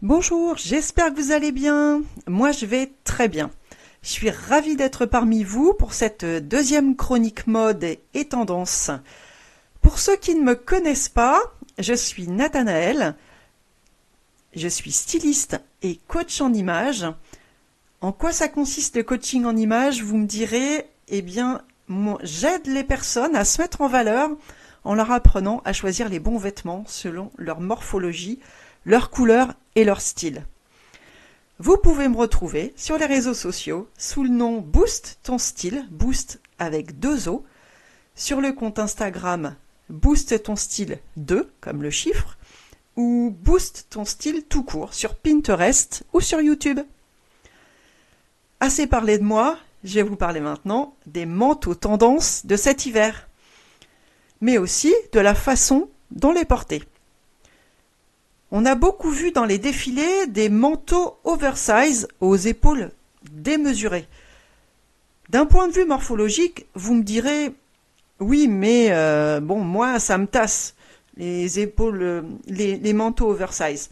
Bonjour, 0.00 0.56
j'espère 0.56 1.12
que 1.12 1.20
vous 1.20 1.32
allez 1.32 1.50
bien. 1.50 2.02
Moi, 2.28 2.52
je 2.52 2.66
vais 2.66 2.92
très 3.02 3.26
bien. 3.26 3.50
Je 4.02 4.10
suis 4.10 4.30
ravie 4.30 4.76
d'être 4.76 5.06
parmi 5.06 5.42
vous 5.42 5.74
pour 5.74 5.92
cette 5.92 6.24
deuxième 6.24 6.94
chronique 6.94 7.48
mode 7.48 7.84
et 8.14 8.24
tendance. 8.28 8.92
Pour 9.82 9.98
ceux 9.98 10.14
qui 10.14 10.36
ne 10.36 10.44
me 10.44 10.54
connaissent 10.54 11.08
pas, 11.08 11.40
je 11.80 11.94
suis 11.94 12.28
Nathanaël. 12.28 13.16
Je 14.54 14.68
suis 14.68 14.92
styliste 14.92 15.60
et 15.82 15.98
coach 16.06 16.40
en 16.40 16.54
image. 16.54 17.04
En 18.00 18.12
quoi 18.12 18.30
ça 18.30 18.46
consiste 18.46 18.98
le 18.98 19.02
coaching 19.02 19.46
en 19.46 19.56
image 19.56 20.04
Vous 20.04 20.16
me 20.16 20.26
direz, 20.26 20.88
eh 21.08 21.22
bien, 21.22 21.62
j'aide 22.22 22.68
les 22.68 22.84
personnes 22.84 23.34
à 23.34 23.44
se 23.44 23.60
mettre 23.60 23.80
en 23.80 23.88
valeur 23.88 24.30
en 24.84 24.94
leur 24.94 25.10
apprenant 25.10 25.60
à 25.64 25.72
choisir 25.72 26.08
les 26.08 26.20
bons 26.20 26.38
vêtements 26.38 26.84
selon 26.86 27.32
leur 27.36 27.60
morphologie, 27.60 28.38
leur 28.84 29.10
couleur 29.10 29.54
leur 29.84 30.00
style. 30.00 30.44
Vous 31.58 31.76
pouvez 31.76 32.08
me 32.08 32.16
retrouver 32.16 32.72
sur 32.76 32.98
les 32.98 33.06
réseaux 33.06 33.34
sociaux 33.34 33.88
sous 33.98 34.22
le 34.22 34.28
nom 34.28 34.60
Boost 34.60 35.18
ton 35.22 35.38
style, 35.38 35.86
Boost 35.90 36.40
avec 36.58 37.00
deux 37.00 37.28
O, 37.28 37.44
sur 38.14 38.40
le 38.40 38.52
compte 38.52 38.78
Instagram 38.78 39.56
Boost 39.88 40.42
ton 40.42 40.56
style 40.56 40.98
2 41.16 41.50
comme 41.60 41.82
le 41.82 41.90
chiffre, 41.90 42.36
ou 42.96 43.34
Boost 43.42 43.86
ton 43.90 44.04
style 44.04 44.44
tout 44.44 44.62
court 44.62 44.92
sur 44.92 45.14
Pinterest 45.14 46.04
ou 46.12 46.20
sur 46.20 46.40
YouTube. 46.40 46.80
Assez 48.60 48.86
parlé 48.86 49.18
de 49.18 49.24
moi, 49.24 49.58
je 49.84 49.94
vais 49.94 50.02
vous 50.02 50.16
parler 50.16 50.40
maintenant 50.40 50.94
des 51.06 51.26
manteaux 51.26 51.74
tendances 51.74 52.44
de 52.44 52.56
cet 52.56 52.86
hiver, 52.86 53.28
mais 54.40 54.58
aussi 54.58 54.92
de 55.12 55.20
la 55.20 55.34
façon 55.34 55.88
dont 56.10 56.32
les 56.32 56.44
porter. 56.44 56.82
On 58.50 58.64
a 58.64 58.74
beaucoup 58.74 59.10
vu 59.10 59.30
dans 59.30 59.44
les 59.44 59.58
défilés 59.58 60.26
des 60.26 60.48
manteaux 60.48 61.18
oversize 61.24 62.08
aux 62.20 62.36
épaules 62.36 62.90
démesurées. 63.30 64.08
D'un 65.28 65.44
point 65.44 65.68
de 65.68 65.72
vue 65.72 65.84
morphologique, 65.84 66.66
vous 66.74 66.94
me 66.94 67.02
direz 67.02 67.52
oui, 68.20 68.48
mais 68.48 68.88
euh, 68.90 69.40
bon, 69.40 69.60
moi, 69.60 70.00
ça 70.00 70.18
me 70.18 70.26
tasse 70.26 70.74
les 71.16 71.60
épaules, 71.60 72.02
euh, 72.02 72.22
les, 72.46 72.92
manteaux 72.92 73.28
oversize. 73.28 73.90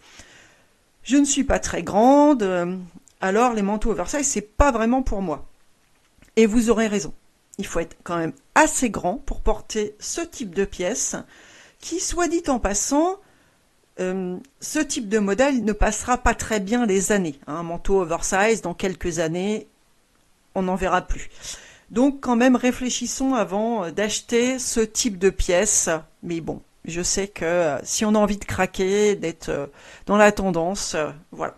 Je 1.03 1.17
ne 1.17 1.25
suis 1.25 1.45
pas 1.45 1.59
très 1.59 1.83
grande, 1.83 2.43
euh, 2.43 2.77
alors 3.20 3.53
les 3.53 3.63
manteaux 3.63 3.91
oversize, 3.91 4.27
c'est 4.27 4.41
pas 4.41 4.73
vraiment 4.73 5.03
pour 5.03 5.23
moi. 5.23 5.47
Et 6.37 6.47
vous 6.47 6.70
aurez 6.70 6.87
raison. 6.87 7.15
Il 7.59 7.67
faut 7.67 7.81
être 7.81 7.97
quand 8.03 8.17
même 8.17 8.33
assez 8.55 8.91
grand 8.91 9.15
pour 9.15 9.41
porter 9.41 9.95
ce 10.01 10.20
type 10.20 10.55
de 10.55 10.65
pièce, 10.65 11.17
qui, 11.79 12.01
soit 12.01 12.29
dit 12.29 12.43
en 12.48 12.59
passant, 12.59 13.17
ce 13.98 14.78
type 14.78 15.08
de 15.08 15.19
modèle 15.19 15.64
ne 15.64 15.72
passera 15.72 16.19
pas 16.19 16.34
très 16.34 16.61
bien 16.61 16.84
les 16.84 17.12
années. 17.12 17.39
Un 17.47 17.62
manteau 17.62 18.00
oversize, 18.02 18.61
dans 18.61 18.75
quelques 18.75 19.20
années, 19.20 19.66
on 20.55 20.62
n'en 20.62 20.75
verra 20.75 21.02
plus. 21.02 21.30
Donc 21.91 22.20
quand 22.20 22.36
même 22.36 22.56
réfléchissons 22.56 23.34
avant 23.34 23.84
euh, 23.84 23.91
d'acheter 23.91 24.58
ce 24.58 24.80
type 24.80 25.19
de 25.19 25.30
pièce. 25.30 25.89
Mais 26.22 26.41
bon, 26.41 26.61
je 26.84 27.02
sais 27.02 27.28
que 27.28 27.44
euh, 27.44 27.78
si 27.84 28.05
on 28.05 28.14
a 28.14 28.19
envie 28.19 28.39
de 28.39 28.44
craquer, 28.44 29.14
d'être 29.14 29.50
euh, 29.50 29.67
dans 30.06 30.17
la 30.17 30.33
tendance, 30.33 30.97
voilà. 31.30 31.56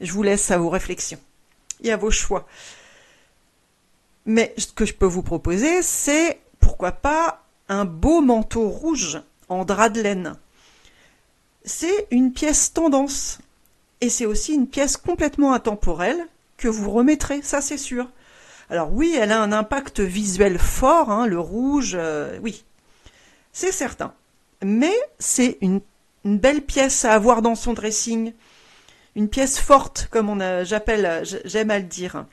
Je 0.00 0.12
vous 0.12 0.22
laisse 0.22 0.50
à 0.50 0.58
vos 0.58 0.70
réflexions 0.70 1.18
et 1.82 1.92
à 1.92 1.96
vos 1.96 2.10
choix. 2.10 2.46
Mais 4.24 4.54
ce 4.56 4.66
que 4.66 4.86
je 4.86 4.94
peux 4.94 5.06
vous 5.06 5.22
proposer, 5.22 5.82
c'est 5.82 6.40
pourquoi 6.58 6.92
pas 6.92 7.42
un 7.68 7.84
beau 7.84 8.20
manteau 8.20 8.68
rouge 8.68 9.20
en 9.48 9.64
drap 9.64 9.90
de 9.90 10.00
laine. 10.00 10.36
C'est 11.64 12.06
une 12.10 12.32
pièce 12.32 12.72
tendance 12.72 13.38
et 14.00 14.08
c'est 14.08 14.26
aussi 14.26 14.54
une 14.54 14.66
pièce 14.66 14.96
complètement 14.96 15.52
intemporelle 15.52 16.26
que 16.56 16.68
vous 16.68 16.90
remettrez, 16.90 17.42
ça 17.42 17.60
c'est 17.60 17.78
sûr. 17.78 18.08
Alors 18.70 18.92
oui, 18.92 19.16
elle 19.18 19.32
a 19.32 19.42
un 19.42 19.52
impact 19.52 20.00
visuel 20.00 20.58
fort, 20.58 21.10
hein, 21.10 21.26
le 21.26 21.38
rouge, 21.38 21.96
euh, 21.98 22.38
oui, 22.42 22.64
c'est 23.52 23.72
certain. 23.72 24.14
Mais 24.62 24.94
c'est 25.18 25.58
une, 25.60 25.80
belle 26.24 26.60
pièce 26.60 27.06
à 27.06 27.14
avoir 27.14 27.40
dans 27.40 27.54
son 27.54 27.72
dressing, 27.72 28.34
une 29.16 29.28
pièce 29.28 29.58
forte, 29.58 30.08
comme 30.10 30.28
on 30.28 30.64
j'appelle, 30.64 31.24
j'aime 31.46 31.70
à 31.70 31.78
le 31.78 31.86
dire. 31.86 32.26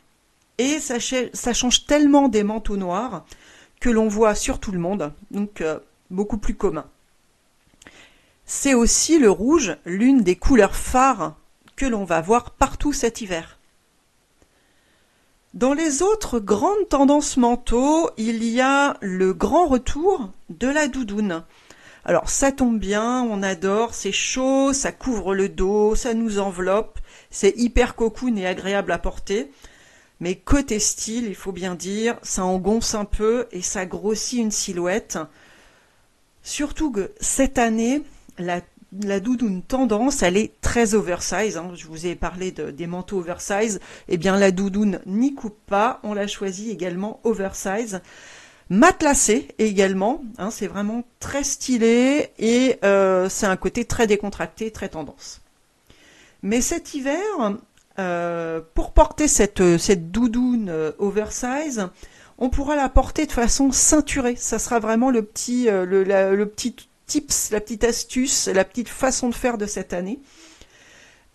Et 0.57 0.79
ça, 0.79 1.53
change 1.53 1.85
tellement 1.85 2.28
des 2.28 2.44
manteaux 2.44 2.75
noirs 2.75 3.25
que 3.79 3.90
l'on 3.90 4.09
voit 4.09 4.35
sur 4.35 4.59
tout 4.59 4.72
le 4.72 4.79
monde, 4.79 5.13
donc 5.31 5.62
euh, 5.62 5.79
beaucoup 6.09 6.38
plus 6.38 6.56
commun. 6.56 6.85
C'est 8.50 8.74
aussi 8.74 9.19
le 9.19 9.30
rouge, 9.30 9.75
l'une 9.85 10.22
des 10.22 10.38
couleurs 10.38 10.78
phares 10.78 11.35
que 11.75 11.85
l'on 11.85 12.06
va 12.06 12.22
voir 12.22 12.52
partout 12.52 12.94
cet 12.94 13.19
hiver. 13.19 13.59
Dans 15.53 15.74
les 15.74 16.02
autres 16.02 16.40
grandes 16.40 16.88
tendances 16.88 17.35
manteaux, 17.35 18.09
il 18.16 18.46
y 18.46 18.62
a 18.62 18.96
le 19.02 19.34
grand 19.34 19.68
retour 19.68 20.31
de 20.50 20.68
la 20.69 20.88
doudoune. 20.88 21.44
Alors 22.06 22.30
ça 22.30 22.53
tombe 22.53 22.80
bien, 22.80 23.22
on 23.24 23.44
adore, 23.44 23.94
c'est 23.94 24.13
chaud, 24.13 24.72
ça 24.72 24.94
couvre 24.94 25.35
le 25.35 25.50
dos, 25.50 25.96
ça 25.96 26.14
nous 26.14 26.40
enveloppe, 26.40 27.00
c'est 27.29 27.53
hyper 27.58 27.96
cocoon 27.96 28.38
et 28.38 28.47
agréable 28.47 28.94
à 28.94 28.97
porter. 28.97 29.52
Mais 30.22 30.35
côté 30.35 30.79
style, 30.79 31.25
il 31.25 31.35
faut 31.35 31.52
bien 31.52 31.75
dire, 31.75 32.18
ça 32.24 32.46
engonce 32.46 32.96
un 32.96 33.06
peu 33.06 33.47
et 33.52 33.62
ça 33.62 33.85
grossit 33.85 34.40
une 34.40 34.52
silhouette. 34.52 35.19
Surtout 36.44 36.91
que 36.91 37.12
cette 37.19 37.58
année, 37.58 38.03
la 38.40 39.20
doudoune 39.20 39.62
tendance, 39.62 40.24
elle 40.24 40.38
est 40.38 40.59
très 40.62 40.94
oversize. 40.94 41.58
Hein. 41.58 41.72
Je 41.75 41.88
vous 41.88 42.06
ai 42.06 42.16
parlé 42.16 42.52
de, 42.52 42.72
des 42.72 42.88
manteaux 42.88 43.20
oversize. 43.20 43.80
Eh 44.08 44.18
bien, 44.18 44.38
la 44.38 44.52
doudoune 44.52 45.00
n'y 45.06 45.34
coupe 45.34 45.59
pas. 45.66 46.00
On 46.03 46.14
l'a 46.14 46.28
choisi 46.28 46.72
également 46.72 47.20
oversize. 47.24 48.02
Matelassé 48.70 49.47
également. 49.59 50.24
Hein. 50.38 50.52
c'est 50.52 50.68
vraiment 50.68 51.03
très 51.20 51.44
stylé 51.44 52.31
et 52.38 52.78
euh, 52.84 53.30
c'est 53.30 53.46
un 53.46 53.56
côté 53.56 53.86
très 53.86 54.08
décontracté, 54.08 54.72
très 54.72 54.90
tendance. 54.90 55.42
Mais 56.44 56.62
cet 56.62 56.94
hiver, 56.94 57.22
euh, 57.97 58.62
pour 58.74 58.92
porter 58.92 59.28
cette, 59.28 59.78
cette 59.78 60.12
doudoune 60.12 60.68
euh, 60.70 60.92
oversize, 61.00 61.88
on 62.38 62.50
pourra 62.50 62.76
la 62.76 62.90
porter 62.90 63.26
de 63.26 63.31
façon 63.31 63.72
ceinturée. 63.72 64.36
Ça 64.36 64.59
sera 64.59 64.80
vraiment 64.80 65.12
le 65.12 65.24
petit, 65.24 65.66
le 65.66 66.44
petit 66.46 66.87
tips, 67.07 67.51
la 67.51 67.62
petite 67.62 67.84
astuce, 67.84 68.47
la 68.47 68.63
petite 68.63 68.90
façon 68.90 69.29
de 69.29 69.35
faire 69.35 69.57
de 69.57 69.66
cette 69.66 69.94
année. 69.94 70.19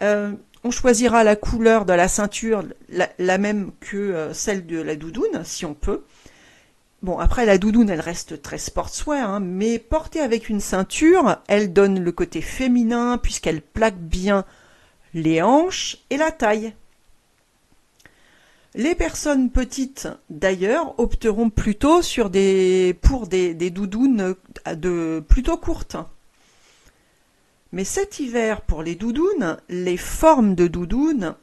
Euh, 0.02 0.32
on 0.64 0.70
choisira 0.70 1.24
la 1.24 1.34
couleur 1.34 1.84
de 1.84 1.92
la 1.92 2.06
ceinture, 2.06 2.62
la, 2.88 3.38
même 3.38 3.72
que 3.80 3.96
euh, 3.96 4.32
celle 4.32 4.66
de 4.66 4.80
la 4.80 4.94
doudoune, 4.94 5.42
si 5.44 5.64
on 5.64 5.74
peut. 5.74 6.04
Bon, 7.02 7.18
après, 7.18 7.46
la 7.46 7.58
doudoune, 7.58 7.90
elle 7.90 8.00
reste 8.00 8.42
très 8.42 8.58
sportswear, 8.58 9.28
hein, 9.28 9.40
mais 9.40 9.80
portée 9.80 10.20
avec 10.20 10.48
une 10.48 10.60
ceinture, 10.60 11.38
elle 11.48 11.72
donne 11.72 11.98
le 11.98 12.12
côté 12.12 12.40
féminin, 12.42 13.18
puisqu'elle 13.18 13.60
plaque 13.60 13.98
bien 13.98 14.44
les 15.14 15.42
hanches 15.42 15.98
et 16.10 16.16
la 16.16 16.30
taille. 16.30 16.74
Les 18.74 18.94
personnes 18.94 19.50
petites, 19.50 20.08
d'ailleurs, 20.30 20.98
opteront 20.98 21.50
plutôt 21.50 22.00
sur 22.00 22.30
des, 22.30 22.96
pour 23.02 23.26
des, 23.26 23.54
doudounes 23.70 24.34
de, 24.66 25.22
plutôt 25.28 25.58
courtes. 25.58 25.96
Mais 27.72 27.84
cet 27.84 28.18
hiver, 28.18 28.62
pour 28.62 28.82
les 28.82 28.94
doudounes, 28.94 29.58
les 29.68 29.98
formes 29.98 30.54
de 30.54 30.68
doudounes 30.68 31.34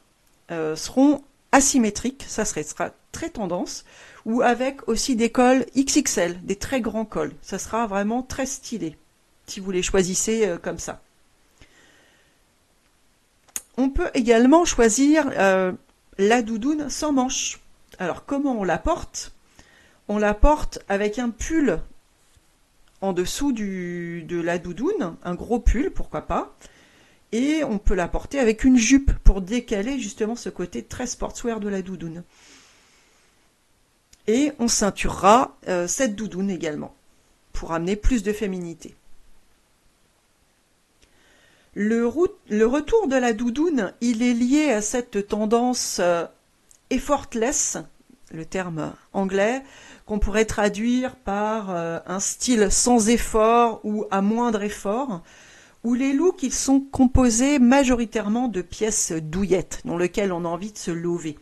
euh, 0.50 0.74
seront 0.74 1.22
asymétriques, 1.52 2.24
ça 2.26 2.44
sera 2.44 2.90
très 3.12 3.30
tendance, 3.30 3.84
ou 4.24 4.42
avec 4.42 4.88
aussi 4.88 5.14
des 5.14 5.30
cols 5.30 5.66
XXL, 5.76 6.44
des 6.44 6.56
très 6.56 6.80
grands 6.80 7.04
cols. 7.04 7.32
Ça 7.42 7.58
sera 7.58 7.86
vraiment 7.86 8.22
très 8.22 8.46
stylé, 8.46 8.96
si 9.46 9.60
vous 9.60 9.70
les 9.70 9.82
choisissez 9.82 10.48
euh, 10.48 10.58
comme 10.58 10.78
ça. 10.78 11.00
On 13.76 13.88
peut 13.88 14.10
également 14.14 14.64
choisir 14.64 15.30
euh, 15.38 15.72
la 16.18 16.42
doudoune 16.42 16.90
sans 16.90 17.12
manche. 17.12 17.60
Alors 17.98 18.24
comment 18.24 18.58
on 18.58 18.64
la 18.64 18.78
porte? 18.78 19.32
On 20.08 20.18
la 20.18 20.34
porte 20.34 20.80
avec 20.88 21.18
un 21.18 21.30
pull 21.30 21.80
en 23.00 23.12
dessous 23.12 23.52
de 23.52 24.40
la 24.40 24.58
doudoune, 24.58 25.16
un 25.22 25.34
gros 25.34 25.60
pull, 25.60 25.90
pourquoi 25.90 26.22
pas. 26.22 26.54
Et 27.32 27.62
on 27.64 27.78
peut 27.78 27.94
la 27.94 28.08
porter 28.08 28.38
avec 28.38 28.64
une 28.64 28.76
jupe 28.76 29.12
pour 29.20 29.40
décaler 29.40 29.98
justement 29.98 30.36
ce 30.36 30.48
côté 30.48 30.82
très 30.82 31.06
sportswear 31.06 31.60
de 31.60 31.68
la 31.68 31.82
doudoune. 31.82 32.24
Et 34.26 34.52
on 34.58 34.68
ceinturera 34.68 35.56
euh, 35.68 35.86
cette 35.86 36.16
doudoune 36.16 36.50
également 36.50 36.94
pour 37.52 37.72
amener 37.72 37.96
plus 37.96 38.22
de 38.22 38.32
féminité. 38.32 38.94
Le, 41.74 42.06
retour 42.06 43.06
de 43.06 43.16
la 43.16 43.32
doudoune, 43.32 43.92
il 44.00 44.22
est 44.22 44.34
lié 44.34 44.72
à 44.72 44.82
cette 44.82 45.28
tendance 45.28 45.98
euh, 46.00 46.24
effortless, 46.90 47.78
le 48.32 48.44
terme 48.44 48.92
anglais, 49.12 49.62
qu'on 50.04 50.18
pourrait 50.18 50.46
traduire 50.46 51.14
par 51.14 51.70
euh, 51.70 52.00
un 52.06 52.18
style 52.18 52.72
sans 52.72 53.08
effort 53.08 53.80
ou 53.84 54.04
à 54.10 54.20
moindre 54.20 54.62
effort, 54.62 55.22
où 55.84 55.94
les 55.94 56.12
looks 56.12 56.42
ils 56.42 56.52
sont 56.52 56.80
composés 56.80 57.60
majoritairement 57.60 58.48
de 58.48 58.62
pièces 58.62 59.12
douillettes 59.12 59.82
dans 59.84 59.96
lesquelles 59.96 60.32
on 60.32 60.44
a 60.44 60.48
envie 60.48 60.72
de 60.72 60.78
se 60.78 60.90
lever. 60.90 61.38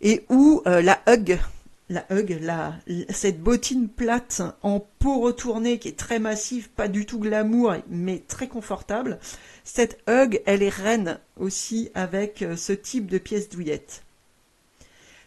Et 0.00 0.24
où 0.28 0.62
euh, 0.66 0.82
la 0.82 1.00
hug 1.08 1.38
la 1.94 2.06
hug, 2.10 2.38
cette 3.10 3.40
bottine 3.40 3.88
plate 3.88 4.42
en 4.62 4.80
peau 4.80 5.20
retournée 5.20 5.78
qui 5.78 5.88
est 5.88 5.98
très 5.98 6.18
massive, 6.18 6.68
pas 6.70 6.88
du 6.88 7.06
tout 7.06 7.18
glamour, 7.18 7.76
mais 7.88 8.22
très 8.26 8.48
confortable. 8.48 9.18
Cette 9.64 10.02
hug, 10.08 10.42
elle 10.44 10.62
est 10.62 10.68
reine 10.68 11.18
aussi 11.38 11.90
avec 11.94 12.42
euh, 12.42 12.56
ce 12.56 12.72
type 12.72 13.06
de 13.06 13.18
pièce 13.18 13.48
douillette. 13.48 14.02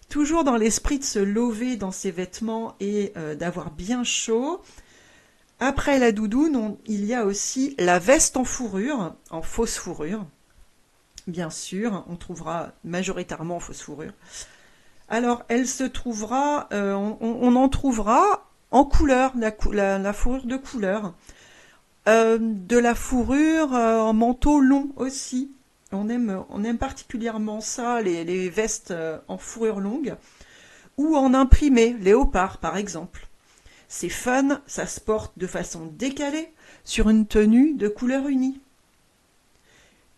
Toujours 0.09 0.43
dans 0.43 0.55
l'esprit 0.55 0.99
de 0.99 1.03
se 1.03 1.19
lever 1.19 1.75
dans 1.75 1.91
ses 1.91 2.11
vêtements 2.11 2.75
et 2.79 3.11
euh, 3.17 3.35
d'avoir 3.35 3.71
bien 3.71 4.03
chaud, 4.03 4.61
après 5.59 5.97
la 5.97 6.11
doudoune, 6.11 6.77
il 6.85 7.03
y 7.03 7.15
a 7.15 7.25
aussi 7.25 7.75
la 7.79 7.97
veste 7.97 8.37
en 8.37 8.43
fourrure, 8.43 9.15
en 9.31 9.41
fausse 9.41 9.77
fourrure. 9.77 10.25
Bien 11.25 11.49
sûr, 11.49 12.05
on 12.07 12.15
trouvera 12.15 12.73
majoritairement 12.83 13.57
en 13.57 13.59
fausse 13.59 13.81
fourrure. 13.81 14.13
Alors, 15.09 15.43
elle 15.47 15.67
se 15.67 15.83
trouvera, 15.83 16.67
euh, 16.73 16.93
on, 16.93 17.55
en 17.55 17.69
trouvera 17.69 18.49
en 18.71 18.83
couleur, 18.83 19.33
la, 19.35 20.13
fourrure 20.13 20.45
de 20.45 20.57
couleur. 20.57 21.13
Euh, 22.09 22.37
de 22.39 22.77
la 22.77 22.95
fourrure 22.95 23.73
euh, 23.73 23.99
en 23.99 24.13
manteau 24.13 24.59
long 24.59 24.89
aussi. 24.97 25.51
On 25.93 26.09
aime, 26.09 26.77
particulièrement 26.77 27.61
ça, 27.61 28.01
les, 28.01 28.25
les 28.25 28.49
vestes 28.49 28.93
en 29.29 29.37
fourrure 29.37 29.79
longue. 29.79 30.15
Ou 30.97 31.15
en 31.15 31.33
imprimé, 31.33 31.95
léopard 32.01 32.57
par 32.57 32.75
exemple. 32.75 33.27
C'est 33.87 34.09
fun, 34.09 34.61
ça 34.67 34.85
se 34.85 34.99
porte 34.99 35.31
de 35.37 35.47
façon 35.47 35.85
décalée 35.93 36.51
sur 36.83 37.09
une 37.09 37.25
tenue 37.25 37.73
de 37.73 37.87
couleur 37.87 38.27
unie. 38.27 38.59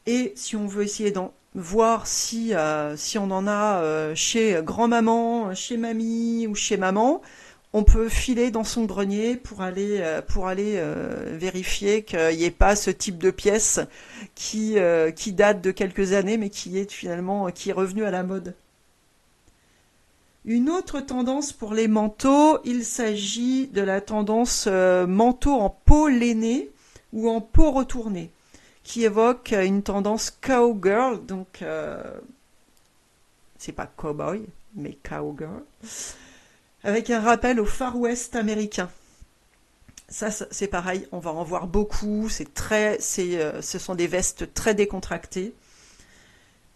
Et 0.07 0.33
si 0.35 0.55
on 0.55 0.65
veut 0.65 0.83
essayer 0.83 1.11
d'en 1.11 1.33
voir 1.59 2.07
si, 2.07 2.53
euh, 2.53 2.95
si 2.95 3.17
on 3.17 3.29
en 3.31 3.45
a 3.47 3.81
euh, 3.81 4.15
chez 4.15 4.59
grand-maman, 4.63 5.53
chez 5.53 5.77
mamie 5.77 6.47
ou 6.47 6.55
chez 6.55 6.77
maman, 6.77 7.21
on 7.73 7.83
peut 7.83 8.09
filer 8.09 8.49
dans 8.49 8.63
son 8.63 8.85
grenier 8.85 9.35
pour 9.35 9.61
aller, 9.61 9.99
euh, 9.99 11.35
vérifier 11.37 12.03
qu'il 12.03 12.37
n'y 12.37 12.45
ait 12.45 12.51
pas 12.51 12.75
ce 12.75 12.89
type 12.89 13.19
de 13.19 13.29
pièce 13.29 13.79
qui, 14.33 14.77
qui 15.15 15.33
date 15.33 15.61
de 15.61 15.71
quelques 15.71 16.13
années 16.13 16.37
mais 16.37 16.49
qui 16.49 16.79
est 16.79 16.91
finalement 16.91 17.51
qui 17.51 17.69
est 17.69 17.73
revenu 17.73 18.05
à 18.05 18.11
la 18.11 18.23
mode. 18.23 18.55
Une 20.45 20.69
autre 20.69 20.99
tendance 20.99 21.53
pour 21.53 21.73
les 21.73 21.87
manteaux, 21.87 22.57
il 22.63 22.83
s'agit 22.83 23.67
de 23.67 23.81
la 23.81 24.01
tendance 24.01 24.67
manteau 24.67 25.53
en 25.53 25.69
peau 25.69 26.07
lainée 26.07 26.71
ou 27.13 27.29
en 27.29 27.41
peau 27.41 27.71
retournée 27.71 28.31
qui 28.83 29.03
évoque 29.03 29.51
une 29.51 29.83
tendance 29.83 30.31
cowgirl, 30.31 31.25
donc 31.25 31.61
euh, 31.61 32.01
c'est 33.57 33.71
pas 33.71 33.85
cowboy, 33.85 34.45
mais 34.75 34.97
cowgirl, 35.07 35.63
avec 36.83 37.09
un 37.09 37.19
rappel 37.19 37.59
au 37.59 37.65
Far 37.65 37.97
West 37.97 38.35
américain. 38.35 38.89
Ça, 40.07 40.31
c'est 40.31 40.67
pareil, 40.67 41.07
on 41.11 41.19
va 41.19 41.31
en 41.31 41.43
voir 41.43 41.67
beaucoup. 41.67 42.29
C'est 42.29 42.51
très, 42.55 42.97
c'est, 42.99 43.39
euh, 43.39 43.61
ce 43.61 43.77
sont 43.77 43.93
des 43.93 44.07
vestes 44.07 44.55
très 44.55 44.73
décontractées. 44.73 45.53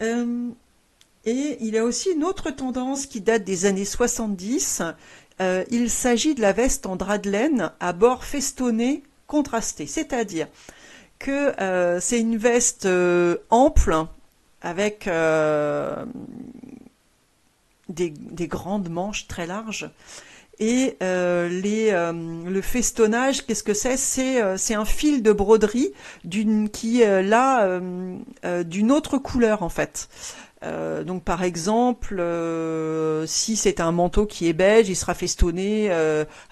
Euh, 0.04 0.50
et 1.26 1.58
il 1.62 1.74
y 1.74 1.78
a 1.80 1.84
aussi 1.84 2.12
une 2.12 2.24
autre 2.24 2.52
tendance 2.52 3.08
qui 3.08 3.22
date 3.22 3.44
des 3.44 3.66
années 3.66 3.86
70. 3.86 4.84
il 5.72 5.90
s'agit 5.90 6.36
de 6.36 6.42
la 6.42 6.52
veste 6.52 6.86
en 6.86 6.96
drap 6.96 7.18
de 7.18 7.32
laine 7.32 7.72
à 7.80 7.92
bord 7.94 8.24
festonné 8.24 9.02
contrasté, 9.26 9.88
c'est-à-dire 9.88 10.48
euh, 11.32 12.00
c'est 12.02 12.20
une 12.20 12.38
veste 12.38 12.86
euh, 12.86 13.38
ample 13.50 13.96
avec 14.62 15.08
euh, 15.08 16.06
des, 17.90 18.14
grandes 18.48 18.90
manches 18.90 19.28
très 19.28 19.46
larges. 19.46 19.90
Et 20.60 20.96
le 21.02 22.62
festonnage, 22.62 23.46
qu'est-ce 23.46 23.64
que 23.64 23.74
c'est? 23.74 23.98
C'est 23.98 24.74
un 24.74 24.86
fil 24.86 25.24
de 25.24 25.34
broderie 25.34 25.92
d'une 26.24 26.70
qui 26.70 27.00
là 27.04 27.82
d'une 28.64 28.92
autre 28.92 29.18
couleur 29.18 29.64
en 29.64 29.70
fait. 29.70 30.08
donc 30.62 31.24
par 31.24 31.44
exemple, 31.44 32.24
si 33.26 33.58
c'est 33.58 33.82
un 33.82 33.92
manteau 33.92 34.26
qui 34.26 34.48
est 34.48 34.54
beige, 34.54 34.88
il 34.88 34.96
sera 34.96 35.16
festonné 35.16 35.92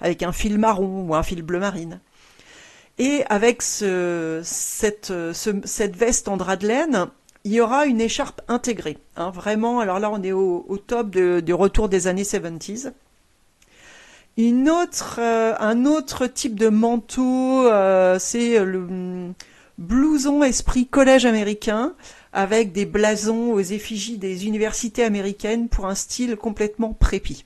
avec 0.00 0.22
un 0.22 0.32
fil 0.32 0.58
marron 0.58 1.06
ou 1.08 1.14
un 1.14 1.22
fil 1.22 1.42
bleu 1.42 1.60
marine. 1.60 2.00
Et 2.98 3.24
avec 3.28 3.62
ce, 3.62 4.40
cette, 4.44 5.12
cette, 5.32 5.96
veste 5.96 6.28
en 6.28 6.36
drap 6.36 6.56
de 6.56 6.68
laine, 6.68 7.06
il 7.44 7.52
y 7.52 7.60
aura 7.60 7.86
une 7.86 8.00
écharpe 8.00 8.42
intégrée. 8.48 8.98
Hein, 9.16 9.30
vraiment, 9.30 9.80
alors 9.80 9.98
là, 9.98 10.10
on 10.10 10.22
est 10.22 10.32
au, 10.32 10.78
top 10.86 11.10
du 11.10 11.54
retour 11.54 11.88
des 11.88 12.06
années 12.06 12.22
70s. 12.22 12.92
Une 14.36 14.70
autre, 14.70 15.16
euh, 15.20 15.54
un 15.58 15.84
autre 15.84 16.26
type 16.26 16.58
de 16.58 16.68
manteau, 16.68 17.66
euh, 17.66 18.18
c'est 18.18 18.64
le 18.64 19.34
blouson 19.78 20.42
esprit 20.42 20.86
collège 20.86 21.26
américain, 21.26 21.94
avec 22.32 22.72
des 22.72 22.86
blasons 22.86 23.52
aux 23.52 23.60
effigies 23.60 24.16
des 24.16 24.46
universités 24.46 25.04
américaines 25.04 25.68
pour 25.68 25.86
un 25.86 25.94
style 25.94 26.36
complètement 26.36 26.94
prépi. 26.94 27.44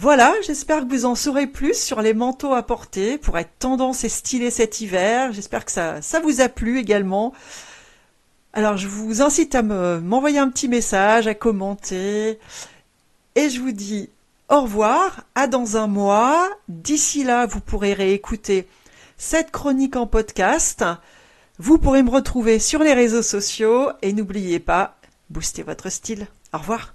Voilà, 0.00 0.32
j'espère 0.46 0.80
que 0.80 0.94
vous 0.94 1.04
en 1.04 1.14
saurez 1.14 1.46
plus 1.46 1.78
sur 1.78 2.00
les 2.00 2.14
manteaux 2.14 2.54
à 2.54 2.62
porter 2.62 3.18
pour 3.18 3.36
être 3.36 3.52
tendance 3.58 4.02
et 4.02 4.08
stylé 4.08 4.50
cet 4.50 4.80
hiver. 4.80 5.30
J'espère 5.34 5.66
que 5.66 5.70
ça, 5.70 6.00
vous 6.22 6.40
a 6.40 6.48
plu 6.48 6.78
également. 6.78 7.34
Alors 8.54 8.78
je 8.78 8.88
vous 8.88 9.20
incite 9.20 9.54
à 9.54 9.60
m'envoyer 9.60 10.38
un 10.38 10.48
petit 10.48 10.68
message, 10.68 11.26
à 11.26 11.34
commenter. 11.34 12.38
Et 13.34 13.50
je 13.50 13.60
vous 13.60 13.72
dis 13.72 14.08
au 14.48 14.62
revoir, 14.62 15.24
à 15.34 15.46
dans 15.46 15.76
un 15.76 15.86
mois. 15.86 16.48
D'ici 16.68 17.22
là, 17.22 17.44
vous 17.44 17.60
pourrez 17.60 17.92
réécouter 17.92 18.66
cette 19.18 19.50
chronique 19.50 19.96
en 19.96 20.06
podcast. 20.06 20.82
Vous 21.58 21.76
pourrez 21.76 22.02
me 22.02 22.08
retrouver 22.08 22.58
sur 22.58 22.82
les 22.82 22.94
réseaux 22.94 23.20
sociaux 23.20 23.90
et 24.00 24.14
n'oubliez 24.14 24.60
pas, 24.60 24.96
boostez 25.28 25.62
votre 25.62 25.90
style. 25.90 26.26
Au 26.54 26.58
revoir. 26.58 26.94